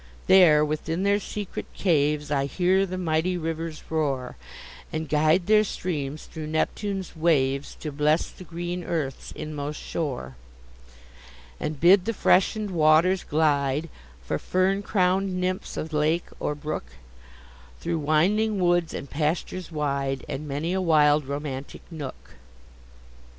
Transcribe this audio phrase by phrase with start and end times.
[0.25, 4.35] There, within their secret cares, I hear the mighty rivers roar;
[4.91, 10.37] And guide their streams through Neptune's waves To bless the green earth's inmost shore:
[11.59, 13.89] And bid the freshen'd waters glide,
[14.25, 16.93] For fern crown'd nymphs of lake, or brook,
[17.79, 22.37] Through winding woods and pastures wide, And many a wild, romantic nook.